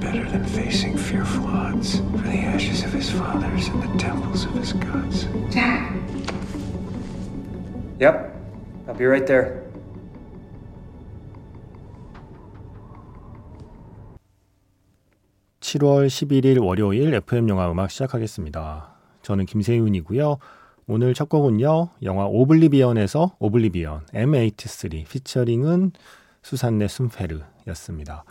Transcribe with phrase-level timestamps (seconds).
[0.00, 4.54] better than facing fearful odds for the ashes of his fathers and the temples of
[4.54, 5.26] his gods.
[5.50, 5.92] Jack.
[7.98, 8.32] Yep.
[8.88, 9.64] I'll be right there.
[15.60, 18.94] (7월 11일) 월요일 FM 영화 음악 시작하겠습니다.
[19.22, 20.38] 저는 김세윤이고요.
[20.86, 21.88] 오늘 첫 곡은요.
[22.04, 25.90] 영화 오블리비언에서 오블리비언 M83 피처링은
[26.42, 28.24] 수산네 순페르였습니다.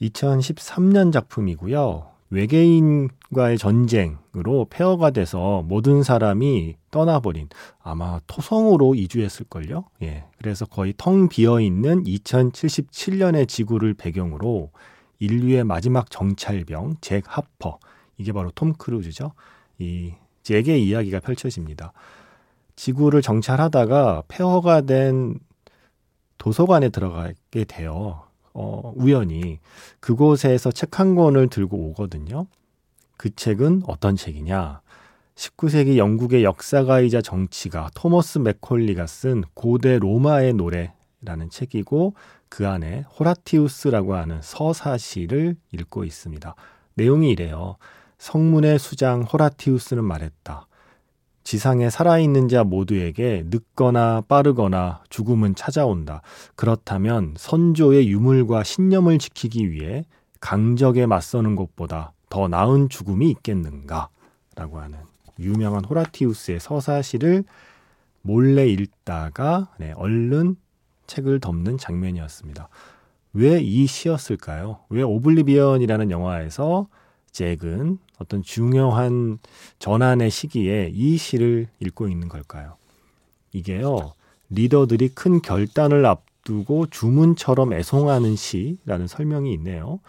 [0.00, 2.10] 2013년 작품이고요.
[2.30, 7.48] 외계인과의 전쟁으로 폐허가 돼서 모든 사람이 떠나버린
[7.82, 9.84] 아마 토성으로 이주했을걸요.
[10.02, 10.24] 예.
[10.38, 14.70] 그래서 거의 텅 비어 있는 2077년의 지구를 배경으로
[15.18, 17.78] 인류의 마지막 정찰병 잭 하퍼
[18.16, 19.32] 이게 바로 톰 크루즈죠.
[19.78, 20.14] 이
[20.44, 21.92] 잭의 이야기가 펼쳐집니다.
[22.76, 25.38] 지구를 정찰하다가 폐허가 된
[26.38, 28.22] 도서관에 들어가게 돼요.
[28.54, 29.60] 어, 우연히
[30.00, 32.46] 그곳에서 책 한 권을 들고 오거든요.
[33.16, 34.80] 그 책은 어떤 책이냐?
[35.34, 42.14] 19세기 영국의 역사가이자 정치가 토머스 맥콜리가 쓴 고대 로마의 노래라는 책이고
[42.48, 46.54] 그 안에 호라티우스라고 하는 서사시를 읽고 있습니다.
[46.94, 47.76] 내용이 이래요.
[48.18, 50.66] 성문의 수장 호라티우스는 말했다.
[51.50, 56.22] 지상에 살아있는 자 모두에게 늦거나 빠르거나 죽음은 찾아온다.
[56.54, 60.04] 그렇다면 선조의 유물과 신념을 지키기 위해
[60.38, 64.10] 강적에 맞서는 것보다 더 나은 죽음이 있겠는가?
[64.54, 64.96] 라고 하는
[65.40, 67.42] 유명한 호라티우스의 서사시를
[68.22, 70.54] 몰래 읽다가 네, 얼른
[71.08, 72.68] 책을 덮는 장면이었습니다.
[73.32, 74.84] 왜 이 시였을까요?
[74.88, 76.86] 왜 오블리비언이라는 영화에서
[77.32, 79.38] 잭은 어떤 중요한
[79.78, 82.76] 전환의 시기에 이 시를 읽고 있는 걸까요?
[83.52, 84.14] 이게요,
[84.50, 90.00] 리더들이 큰 결단을 앞두고 주문처럼 애송하는 시라는 설명이 있네요.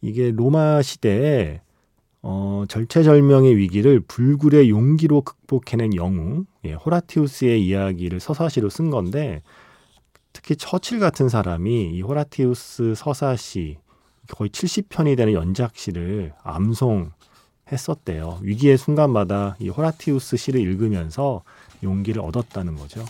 [0.00, 1.60] 이게 로마 시대에
[2.28, 9.42] 어, 절체절명의 위기를 불굴의 용기로 극복해낸 영웅, 예, 호라티우스의 이야기를 서사시로 쓴 건데,
[10.32, 13.78] 특히 처칠 같은 사람이 이 호라티우스 서사시,
[14.30, 18.40] 거의 70편이 되는 연작시를 암송했었대요.
[18.42, 21.42] 위기의 순간마다 이 호라티우스 시를 읽으면서
[21.82, 23.04] 용기를 얻었다는 거죠.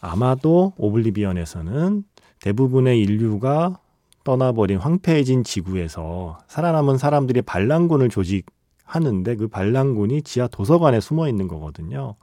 [0.00, 2.04] 아마도 오블리비언에서는
[2.40, 3.78] 대부분의 인류가
[4.24, 12.16] 떠나버린 황폐해진 지구에서 살아남은 사람들이 반란군을 조직하는데 그 반란군이 지하 도서관에 숨어 있는 거거든요.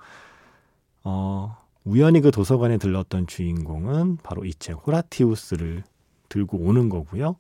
[1.04, 5.84] 어, 우연히 그 도서관에 들렀던 주인공은 바로 이책 호라티우스를
[6.30, 7.36] 들고 오는 거고요.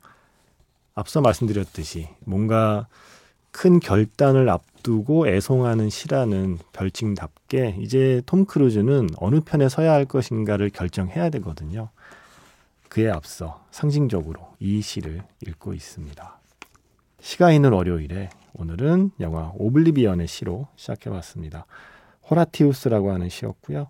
[0.95, 2.87] 앞서 말씀드렸듯이 뭔가
[3.51, 11.29] 큰 결단을 앞두고 애송하는 시라는 별칭답게 이제 톰 크루즈는 어느 편에 서야 할 것인가를 결정해야
[11.31, 11.89] 되거든요.
[12.89, 16.39] 그에 앞서 상징적으로 이 시를 읽고 있습니다.
[17.19, 21.65] 시가 있는 월요일에 오늘은 영화 오블리비언의 시로 시작해봤습니다.
[22.29, 23.87] 호라티우스라고 하는 시였고요.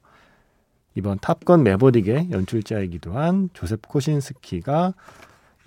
[0.98, 4.96] 이번 탑건 매버릭의 연출자이기도 한 조셉 코신스키가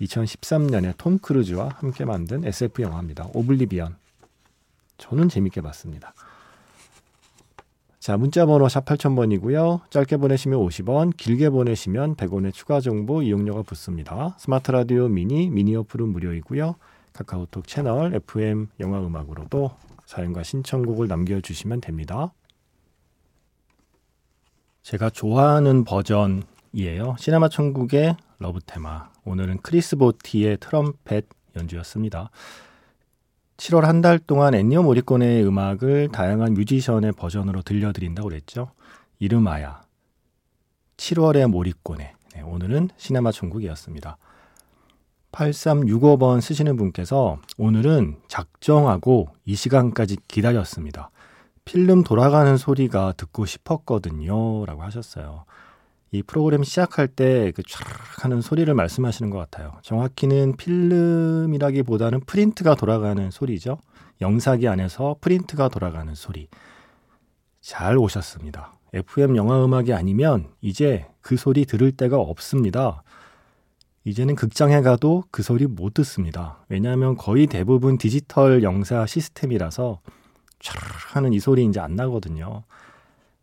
[0.01, 3.29] 2013년에 톰 크루즈와 함께 만든 SF 영화입니다.
[3.33, 3.95] 오블리비언.
[4.97, 6.13] 저는 재밌게 봤습니다.
[7.99, 9.89] 자, 문자 번호 샵 8000번이고요.
[9.89, 14.35] 짧게 보내시면 50원, 길게 보내시면 100원의 추가 정보 이용료가 붙습니다.
[14.37, 16.75] 스마트 라디오 미니, 미니 어플은 무료이고요.
[17.13, 19.71] 카카오톡 채널 FM 영화 음악으로도
[20.07, 22.33] 사연과 신청곡을 남겨 주시면 됩니다.
[24.83, 27.15] 제가 좋아하는 버전이에요.
[27.17, 29.09] 시네마 천국의 Love Theme.
[29.25, 31.25] 오늘은 크리스 보티의 트럼펫
[31.55, 32.29] 연주였습니다.
[33.57, 38.71] 7월 한 달 동안 엔니오 모리코네의 음악을 다양한 뮤지션의 버전으로 들려드린다고 그랬죠.
[39.19, 39.83] 이름하야
[40.97, 42.13] 7월의 모리코네.
[42.33, 44.17] 네, 오늘은 시네마 천국이었습니다.
[45.31, 51.11] 8365번 쓰시는 분께서 오늘은 작정하고 이 시간까지 기다렸습니다.
[51.71, 54.65] 필름 돌아가는 소리가 듣고 싶었거든요.
[54.65, 55.45] 라고 하셨어요.
[56.11, 57.85] 이 프로그램 시작할 때 그 촤르
[58.21, 59.71] 하는 소리를 말씀하시는 것 같아요.
[59.81, 63.77] 정확히는 필름이라기보다는 프린트가 돌아가는 소리죠.
[64.19, 66.49] 영사기 안에서 프린트가 돌아가는 소리.
[67.61, 68.73] 잘 오셨습니다.
[68.91, 73.01] FM 영화 음악이 아니면 이제 그 소리 들을 데가 없습니다.
[74.03, 76.65] 이제는 극장에 가도 그 소리 못 듣습니다.
[76.67, 80.01] 왜냐하면 거의 대부분 디지털 영사 시스템이라서
[80.61, 80.79] 촤르
[81.13, 82.63] 하는 이 소리 이제 안 나거든요.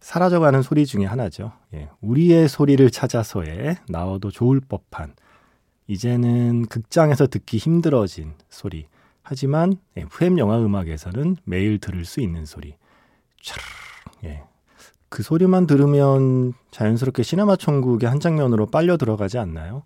[0.00, 1.52] 사라져가는 소리 중에 하나죠.
[1.74, 5.14] 예, 우리의 소리를 찾아서에 나와도 좋을 법한
[5.88, 8.86] 이제는 극장에서 듣기 힘들어진 소리.
[9.22, 12.76] 하지만 FM 영화 음악에서는 매일 들을 수 있는 소리.
[13.42, 13.60] 촤르
[14.24, 14.44] 예.
[15.10, 19.82] 그 소리만 들으면 자연스럽게 시네마 천국의 한 장면으로 빨려 들어가지 않나요?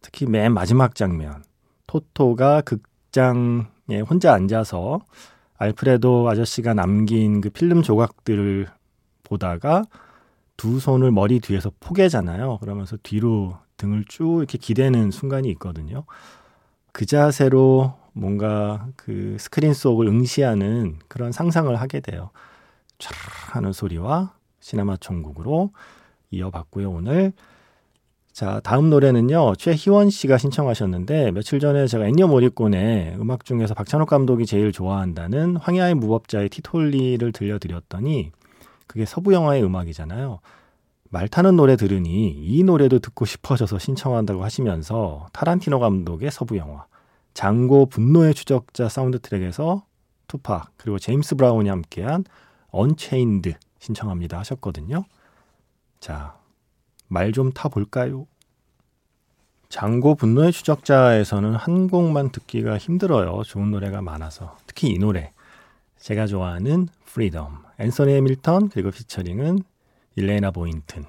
[0.00, 1.42] 특히 맨 마지막 장면.
[1.86, 5.00] 토토가 극장에 혼자 앉아서
[5.56, 8.66] 알프레도 아저씨가 남긴 그 필름 조각들을
[9.22, 9.84] 보다가
[10.56, 12.58] 두 손을 머리 뒤에서 포개잖아요.
[12.58, 16.04] 그러면서 뒤로 등을 쭉 이렇게 기대는 순간이 있거든요.
[16.92, 22.30] 그 자세로 뭔가 그 스크린 속을 응시하는 그런 상상을 하게 돼요.
[22.98, 23.12] 촤
[23.52, 25.72] 하는 소리와 시네마 천국으로
[26.30, 26.90] 이어봤고요.
[26.90, 27.32] 오늘
[28.34, 34.44] 자 다음 노래는요 최희원 씨가 신청하셨는데 며칠 전에 제가 엔니오 모리코네의 음악 중에서 박찬욱 감독이
[34.44, 38.32] 제일 좋아한다는 황야의 무법자의 Titoli를 들려드렸더니
[38.88, 40.40] 그게 서부 영화의 음악이잖아요.
[41.10, 46.86] 말 타는 노래 들으니 이 노래도 듣고 싶어져서 신청한다고 하시면서 타란티노 감독의 서부 영화
[47.34, 49.84] 장고 분노의 추적자 사운드 트랙에서
[50.26, 52.24] 투팍 그리고 제임스 브라운이 함께한
[52.70, 55.04] Unchained 신청합니다 하셨거든요.
[56.00, 56.34] 자,
[57.08, 58.26] 말 좀 타볼까요?
[59.68, 63.42] 장고 분노의 추적자에서는 한 곡만 듣기가 힘들어요.
[63.44, 64.56] 좋은 노래가 많아서.
[64.66, 65.32] 특히 이 노래.
[65.98, 67.64] 제가 좋아하는 Freedom.
[67.78, 69.60] 앤서니 해밀턴 그리고 피처링은
[70.16, 71.04] 일레나 보인튼.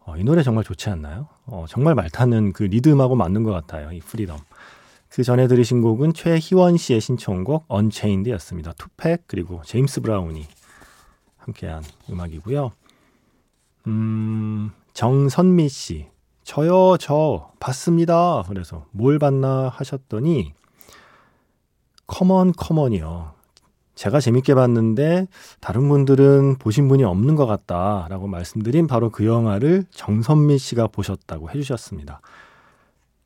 [0.00, 1.28] 어, 이 노래 정말 좋지 않나요?
[1.46, 3.92] 어, 정말 말타는 그 리듬하고 맞는 것 같아요.
[3.92, 4.38] 이 Freedom.
[5.08, 8.72] 그 전에 들으신 곡은 최희원 씨의 신청곡 Unchained였습니다.
[8.74, 10.44] 투팍 그리고 제임스 브라운이
[11.38, 12.72] 함께한 음악이고요.
[13.86, 16.08] 음, 정선미 씨.
[16.42, 18.42] 저요, 저 봤습니다.
[18.48, 20.54] 그래서 뭘 봤나 하셨더니
[22.06, 23.34] C'mon C'mon이요.
[23.94, 25.26] 제가 재밌게 봤는데
[25.60, 31.50] 다른 분들은 보신 분이 없는 것 같다 라고 말씀드린 바로 그 영화를 정선미 씨가 보셨다고
[31.50, 32.22] 해주셨습니다.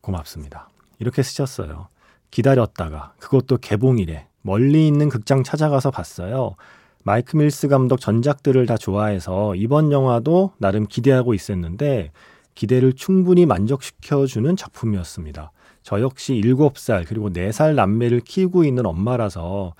[0.00, 0.70] 고맙습니다.
[0.98, 1.86] 이렇게 쓰셨어요.
[2.32, 6.56] 기다렸다가 그것도 개봉일에 멀리 있는 극장 찾아가서 봤어요.
[7.02, 12.12] 마이크 밀스 감독 전작들을 다 좋아해서 이번 영화도 나름 기대하고 있었는데
[12.54, 15.50] 기대를 충분히 만족시켜주는 작품이었습니다.
[15.82, 19.74] 저 역시 7살 그리고 4살 남매를 키우고 있는 엄마라서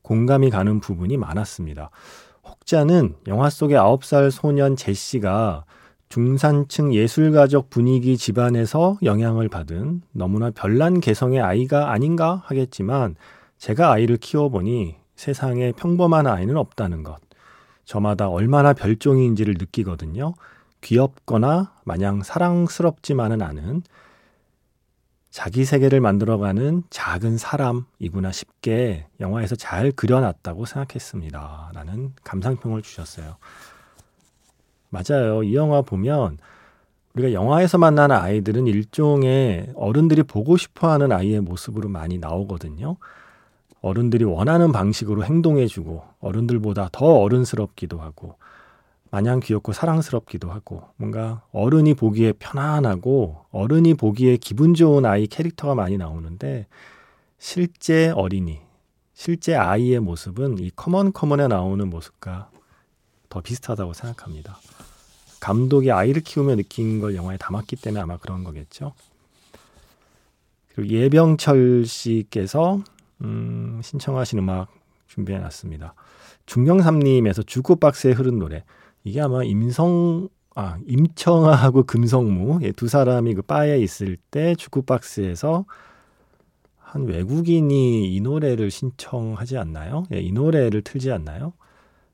[0.00, 1.90] 공감이 가는 부분이 많았습니다.
[2.44, 5.64] 혹자는 영화 속의 9살 소년 제시가
[6.08, 13.16] 중산층 예술가적 분위기 집안에서 영향을 받은 너무나 별난 개성의 아이가 아닌가 하겠지만
[13.58, 17.20] 제가 아이를 키워보니 세상에 평범한 아이는 없다는 것.
[17.84, 20.34] 저마다 얼마나 별종인지를 느끼거든요.
[20.80, 23.84] 귀엽거나 마냥 사랑스럽지만은 않은
[25.30, 31.70] 자기 세계를 만들어가는 작은 사람이구나 싶게 영화에서 잘 그려놨다고 생각했습니다.
[31.72, 33.36] 라는 감상평을 주셨어요.
[34.90, 35.44] 맞아요.
[35.44, 36.38] 이 영화 보면
[37.14, 42.96] 우리가 영화에서 만나는 아이들은 일종의 어른들이 보고 싶어 하는 아이의 모습으로 많이 나오거든요.
[43.82, 48.36] 어른들이 원하는 방식으로 행동해주고 어른들보다 더 어른스럽기도 하고
[49.10, 55.98] 마냥 귀엽고 사랑스럽기도 하고 뭔가 어른이 보기에 편안하고 어른이 보기에 기분 좋은 아이 캐릭터가 많이
[55.98, 56.66] 나오는데
[57.38, 58.60] 실제 어린이,
[59.12, 62.50] 실제 아이의 모습은 이 C'mon C'mon에 나오는 모습과
[63.28, 64.58] 더 비슷하다고 생각합니다.
[65.40, 68.94] 감독이 아이를 키우며 느낀 걸 영화에 담았기 때문에 아마 그런 거겠죠.
[70.74, 72.80] 그리고 예병철 씨께서
[73.22, 74.68] 음, 신청하신 음악
[75.06, 75.94] 준비해 놨습니다.
[76.46, 78.64] 중경삼님에서 주쿠박스에 흐른 노래.
[79.04, 85.64] 이게 아마 임성 아 임청아하고 금성무 예, 두 사람이 그 바에 있을 때 주쿠박스에서
[86.78, 90.04] 한 외국인이 이 노래를 신청하지 않나요?
[90.12, 91.54] 예, 이 노래를 틀지 않나요?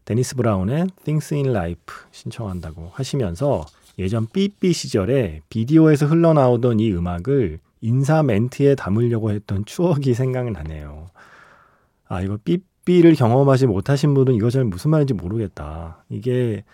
[0.05, 3.67] 데니스 브라운의 Things in Life 신청한다고 하시면서
[3.99, 11.11] 예전 삐삐 시절에 비디오에서 흘러나오던 이 음악을 인사 멘트에 담으려고 했던 추억이 생각나네요.
[12.09, 16.05] 아, 이거 삐삐를 경험하지 못하신 분은 이거 잘 무슨 말인지 모르겠다.
[16.09, 16.65] 이게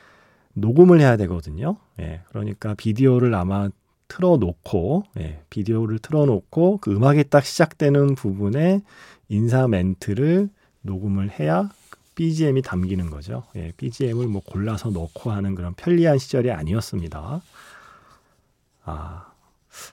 [0.55, 1.77] 녹음을 해야 되거든요.
[2.01, 3.69] 예, 그러니까 비디오를 아마
[4.09, 8.83] 틀어놓고, 예, 비디오를 틀어놓고 그 음악이 딱 시작되는 부분에
[9.29, 10.49] 인사 멘트를
[10.83, 11.71] 녹음을 해야
[12.15, 13.43] BGM이 담기는 거죠.
[13.57, 17.41] 예, BGM을 뭐 골라서 넣고 하는 그런 편리한 시절이 아니었습니다.
[18.85, 19.34] 아,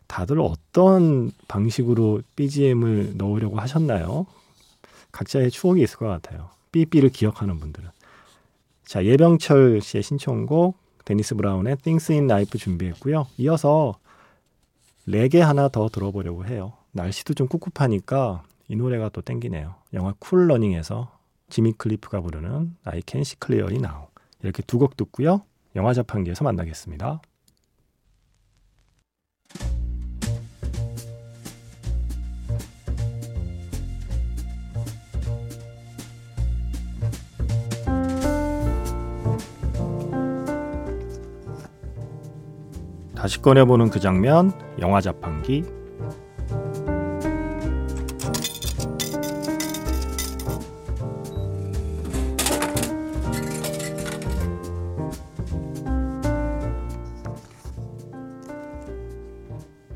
[0.07, 4.25] 다들 어떤 방식으로 BGM을 넣으려고 하셨나요?
[5.11, 6.49] 각자의 추억이 있을 것 같아요.
[6.71, 7.89] 삐삐를 기억하는 분들은.
[8.85, 13.27] 자, 예병철 씨의 신청곡 데니스 브라운의 Things in Life 준비했고요.
[13.37, 13.95] 이어서
[15.05, 16.73] 레게 하나 더 들어보려고 해요.
[16.91, 19.75] 날씨도 좀 꿉꿉하니까 이 노래가 또 땡기네요.
[19.93, 21.11] 영화 쿨 러닝에서
[21.49, 24.07] 지미 클리프가 부르는 I Can See Clearly Now
[24.43, 25.41] 이렇게 두 곡 듣고요.
[25.75, 27.21] 영화 자판기에서 만나겠습니다.
[43.21, 45.63] 다시 꺼내보는 그 장면, 영화 자판기.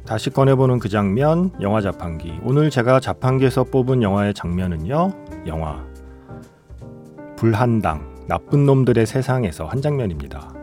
[0.06, 2.40] 다시 꺼내보는 그 장면, 영화 자판기.
[2.44, 5.12] 오늘 제가 자판기에서 뽑은 영화의 장면은요,
[5.48, 5.84] 영화.
[7.38, 10.55] 불한당, 나쁜 놈들의 세상에서 한 장면입니다.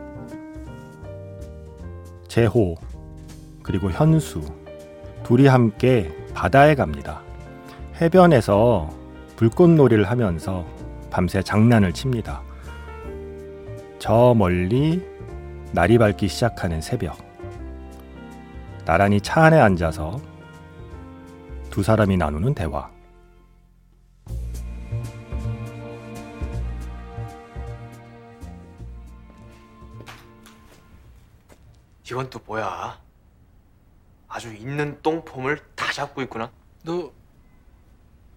[2.33, 2.73] 재호,
[3.61, 4.41] 그리고 현수,
[5.23, 7.21] 둘이 함께 바다에 갑니다.
[8.01, 8.89] 해변에서
[9.35, 10.65] 불꽃놀이를 하면서
[11.11, 12.41] 밤새 장난을 칩니다.
[13.99, 15.07] 저 멀리
[15.73, 17.19] 날이 밝기 시작하는 새벽.
[18.83, 20.19] 나란히 차 안에 앉아서
[21.69, 22.89] 두 사람이 나누는 대화.
[32.13, 33.01] 이건 또 뭐야?
[34.27, 36.51] 아주 있는 똥폼을 다 잡고 있구나.
[36.83, 37.11] 너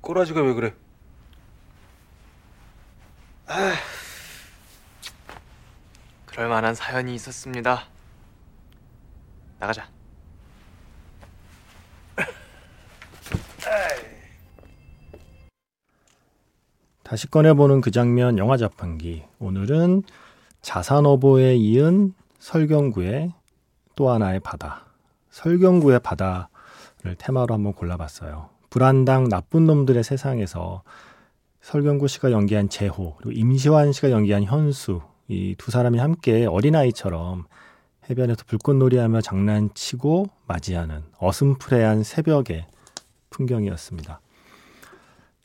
[0.00, 0.74] 꼬라지가 왜 그래?
[6.24, 7.84] 그럴 만한 사연이 있었습니다.
[9.58, 9.90] 나가자.
[17.02, 19.24] 다시 꺼내보는 그 장면 영화 자판기.
[19.38, 20.02] 오늘은
[20.62, 23.34] 자산어보에 이은 설경구의
[23.96, 24.86] 또 하나의 바다.
[25.30, 28.50] 설경구의 바다를 테마로 한번 골라봤어요.
[28.70, 30.82] 불안당 나쁜 놈들의 세상에서
[31.60, 37.46] 설경구 씨가 연기한 재호 그리고 임시완 씨가 연기한 현수 이 두 사람이 함께 어린아이처럼
[38.08, 42.66] 해변에서 불꽃놀이하며 장난치고 맞이하는 어슴푸레한 새벽의
[43.30, 44.20] 풍경이었습니다.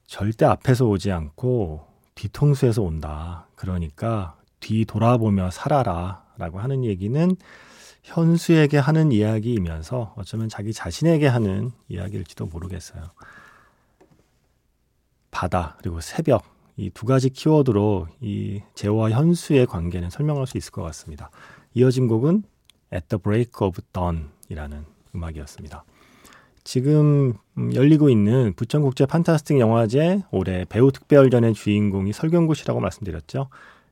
[0.06, 3.48] 절대 앞에서 오지 않고 뒤통수에서 온다.
[3.56, 6.24] 그러니까 뒤 돌아보며 살아라.
[6.38, 7.36] 라고 하는 얘기는
[8.04, 13.04] 현수에게 하는 이야기이면서 어쩌면 자기 자신에게 하는 이야기일지도 모르겠어요.
[15.32, 16.44] 바다, 그리고 새벽.
[16.78, 21.30] 이 두 가지 키워드로 이 재호와 현수의 관계는 설명할 수 있을 것 같습니다.
[21.74, 22.44] 이어진 곡은
[22.94, 25.84] At the Break of Dawn 이라는 음악이었습니다.
[26.64, 27.34] 지금
[27.74, 33.50] 열리고 있는 부천국제 판타스틱 영화제 올해 배우 특별전의 주인공이 설경구 씨라고 말씀드렸죠.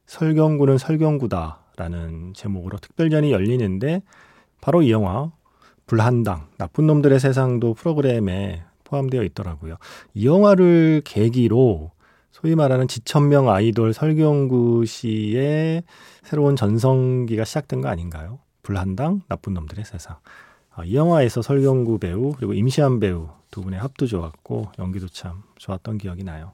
[0.08, 4.02] 설경구는 설경구다 라는 제목으로 특별전이 열리는데
[4.60, 5.32] 바로 이 영화
[5.86, 9.78] 불한당 나쁜 놈들의 세상도 프로그램에 포함되어 있더라고요.
[10.14, 11.92] 이 영화를 계기로
[12.32, 15.84] 소위 말하는 지천명 아이돌 설경구 씨의
[16.24, 18.40] 새로운 전성기가 시작된 거 아닌가요?
[18.62, 20.18] 불한당 나쁜 놈들의 세상.
[20.76, 25.98] 아, 이 영화에서 설경구 배우 그리고 임시완 배우 두 분의 합도 좋았고 연기도 참 좋았던
[25.98, 26.52] 기억이 나요.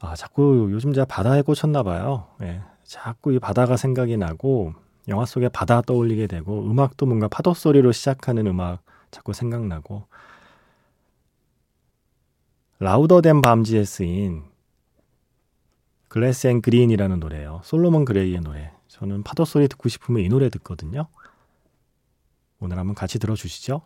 [0.00, 2.26] 아 자꾸 요즘 제가 바다에 꽂혔나 봐요.
[2.42, 4.74] 예, 자꾸 이 바다가 생각이 나고
[5.08, 10.06] 영화 속에 바다 떠올리게 되고 음악도 뭔가 파도 소리로 시작하는 음악 자꾸 생각나고
[12.80, 14.44] Louder Than Bombs에 쓰인
[16.08, 17.62] Glass and Green이라는 노래예요.
[17.64, 18.70] 솔로몬 그레이의 노래.
[18.88, 21.06] 저는 파도 소리 듣고 싶으면 이 노래 듣거든요.
[22.60, 23.80] 오늘 한번 같이 들어주시죠.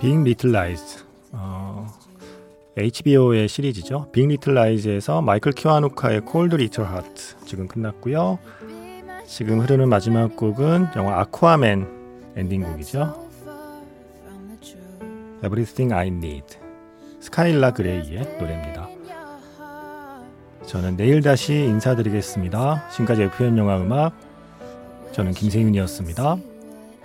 [0.00, 1.86] Big Little Lies 어,
[2.78, 4.10] HBO의 시리즈죠.
[4.12, 8.38] Big Little Lies에서 마이클 키와누카의 Cold Little Heart 지금 끝났고요.
[9.26, 11.86] 지금 흐르는 마지막 곡은 영화 아쿠아맨
[12.34, 13.28] 엔딩곡이죠.
[15.44, 16.56] Everything I Need
[17.20, 18.88] 스카일라 그레이의 노래입니다.
[20.64, 22.88] 저는 내일 다시 인사드리겠습니다.
[22.92, 24.14] 지금까지 FM 영화 음악
[25.12, 26.38] 저는 김세윤이었습니다.